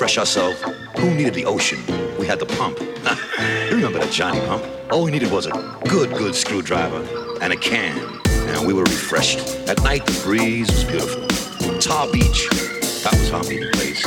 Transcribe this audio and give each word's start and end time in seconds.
refresh 0.00 0.16
ourselves, 0.16 0.58
who 0.98 1.14
needed 1.14 1.34
the 1.34 1.44
ocean? 1.44 1.78
We 2.18 2.26
had 2.26 2.38
the 2.38 2.46
pump. 2.46 2.80
you 2.80 3.76
remember 3.76 3.98
that 3.98 4.10
Johnny 4.10 4.40
pump? 4.46 4.64
All 4.90 5.04
we 5.04 5.10
needed 5.10 5.30
was 5.30 5.44
a 5.44 5.50
good, 5.90 6.08
good 6.16 6.34
screwdriver 6.34 7.06
and 7.42 7.52
a 7.52 7.56
can. 7.56 7.98
And 8.48 8.66
we 8.66 8.72
were 8.72 8.84
refreshed. 8.84 9.40
At 9.68 9.82
night, 9.82 10.06
the 10.06 10.18
breeze 10.24 10.70
was 10.70 10.84
beautiful. 10.84 11.28
Tar 11.80 12.10
Beach, 12.10 12.48
that 13.04 13.12
was 13.12 13.30
our 13.30 13.42
meeting 13.42 13.70
place. 13.72 14.02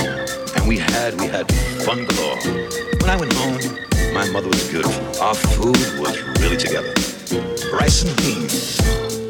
And 0.55 0.67
we 0.67 0.79
had, 0.79 1.13
we 1.21 1.27
had 1.27 1.51
fun 1.85 2.05
galore. 2.05 2.41
When 2.97 3.09
I 3.11 3.15
went 3.15 3.33
home, 3.33 3.61
my 4.15 4.27
mother 4.31 4.47
was 4.47 4.67
beautiful. 4.67 5.21
Our 5.21 5.35
food 5.35 5.77
was 5.99 6.19
really 6.39 6.57
together. 6.57 6.91
Rice 7.71 8.01
and 8.01 8.17
beans, 8.17 8.77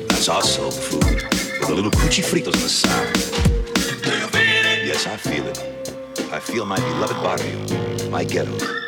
that's 0.08 0.30
our 0.30 0.42
soul 0.42 0.72
food. 0.72 1.24
With 1.60 1.70
a 1.72 1.76
little 1.76 1.92
cuchifritos 1.92 2.56
on 2.56 2.62
the 2.62 2.70
side. 2.70 3.18
Yes, 4.88 5.06
I 5.08 5.18
feel 5.18 5.46
it. 5.46 5.73
Feel 6.54 6.68
my 6.68 6.76
beloved 6.76 7.18
barrio, 7.24 8.10
my 8.12 8.24
ghetto. 8.24 8.83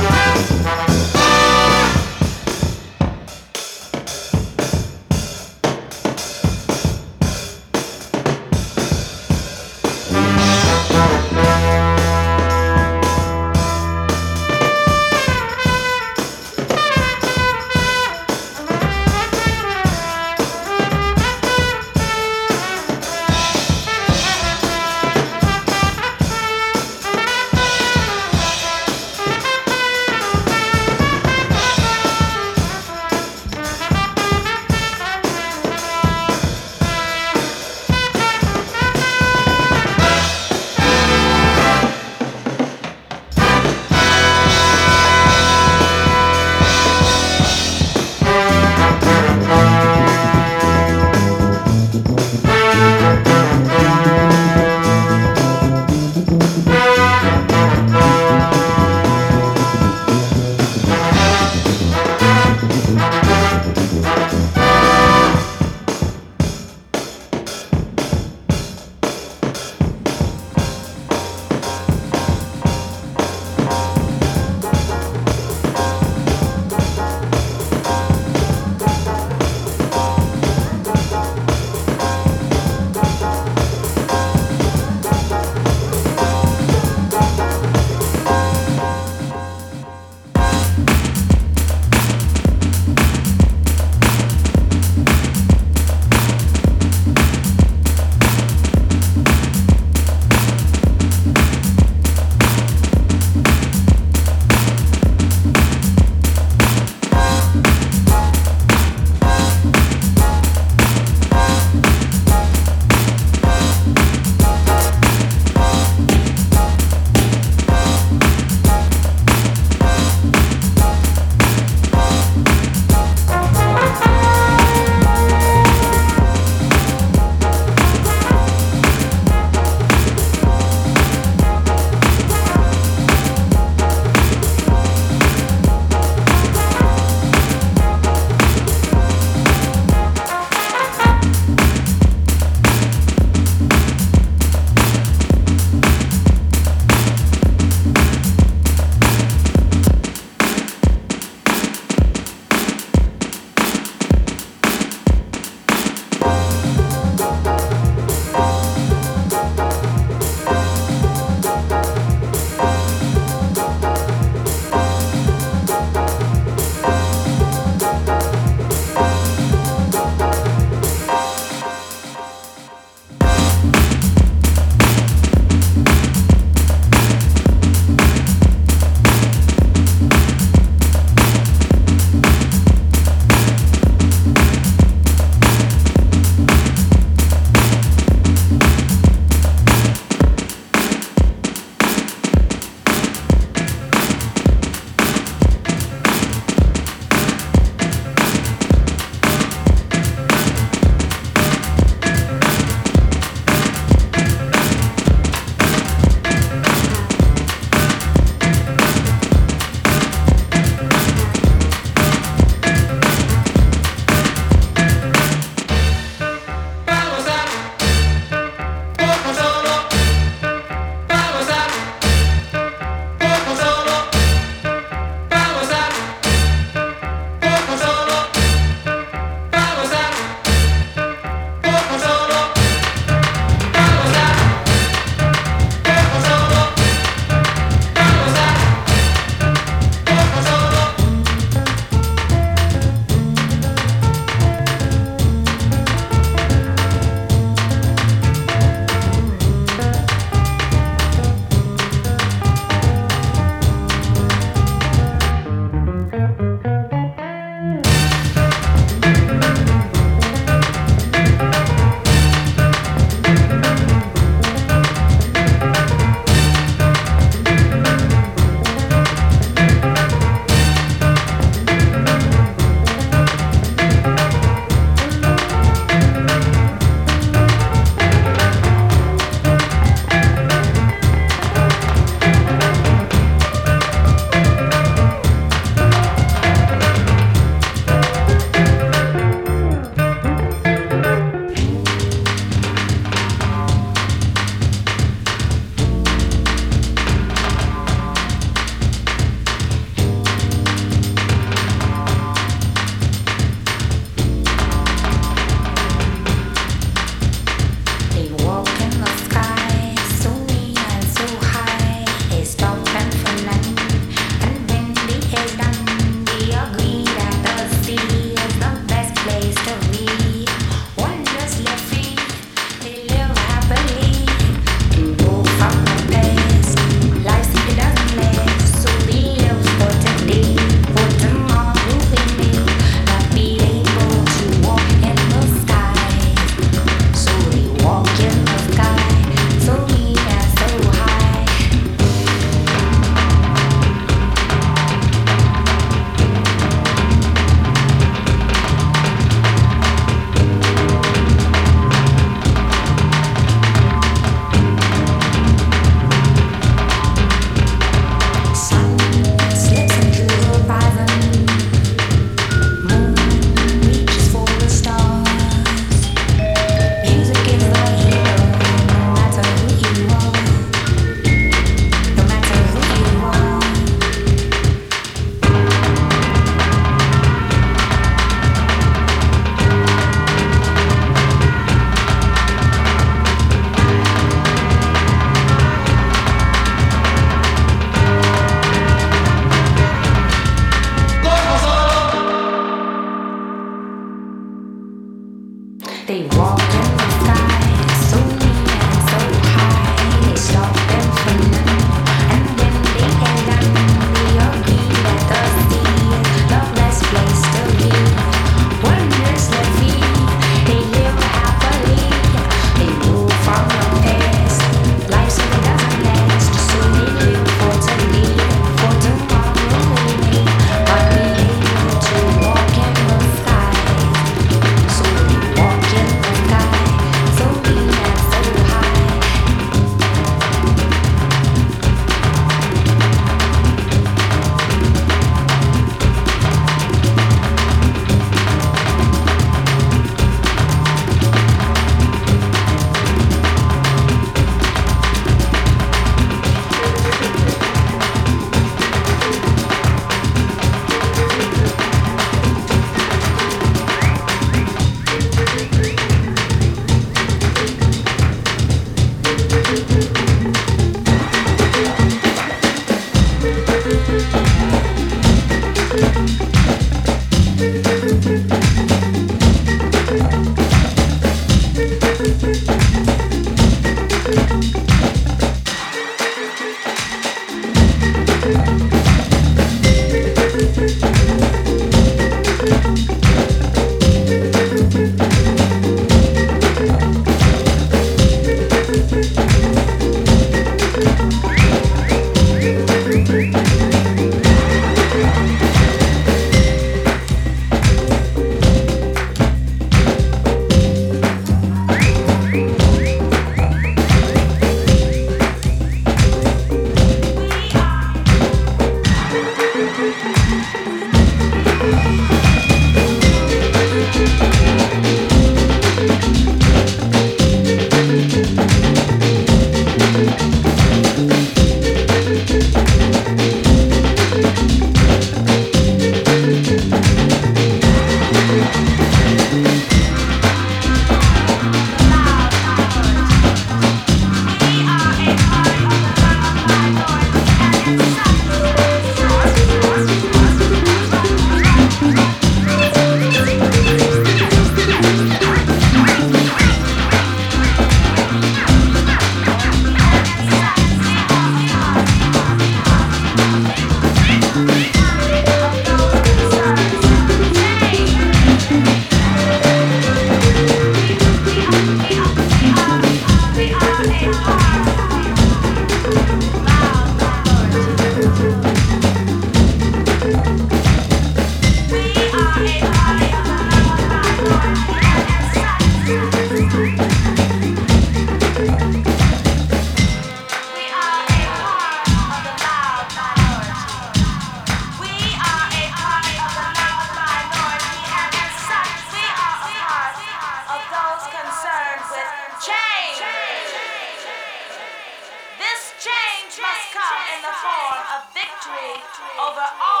victory 598.63 599.33
over 599.41 599.65
all. 599.81 600.00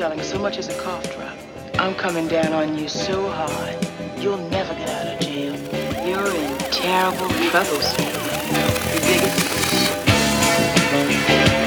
Selling 0.00 0.22
so 0.22 0.38
much 0.38 0.56
as 0.56 0.66
a 0.68 0.80
cough 0.80 1.04
drop, 1.14 1.36
I'm 1.78 1.94
coming 1.94 2.26
down 2.26 2.54
on 2.54 2.78
you 2.78 2.88
so 2.88 3.28
hard, 3.28 3.76
you'll 4.16 4.38
never 4.48 4.72
get 4.72 4.88
out 4.88 5.06
of 5.12 5.20
jail. 5.20 5.54
You're 6.08 6.34
in 6.34 6.56
terrible 6.72 7.28
trouble, 7.50 7.82
Snake. 7.82 8.14
You 8.94 9.00
dig 9.00 9.22
it? 11.54 11.59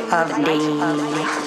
Of 0.00 0.44
day. 0.44 1.43